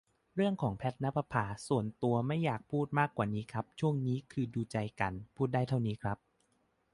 [0.35, 6.17] เรื่องของ แพทณปภา ส่วนตัวไม่อยากพูดมากกว่านี้ครับ ช่วงนี้ก็คือดูใจกัน พูดได้เท่านี้ครับ